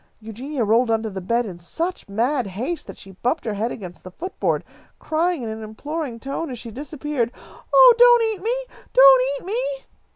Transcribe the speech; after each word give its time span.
Eugenia 0.19 0.63
rolled 0.63 0.89
under 0.89 1.11
the 1.11 1.21
bed 1.21 1.45
in 1.45 1.59
such 1.59 2.09
mad 2.09 2.47
haste 2.47 2.87
that 2.87 2.97
she 2.97 3.11
bumped 3.11 3.45
her 3.45 3.53
head 3.53 3.71
against 3.71 4.03
the 4.03 4.09
footboard, 4.09 4.63
crying 4.97 5.43
in 5.43 5.49
an 5.49 5.61
imploring 5.61 6.19
tone 6.19 6.49
as 6.49 6.57
she 6.57 6.71
disappeared, 6.71 7.31
"Oh, 7.71 7.93
don't 7.99 8.23
eat 8.23 8.41
me! 8.43 8.75
Don't 8.93 9.21
eat 9.37 9.45
me!" 9.45 9.85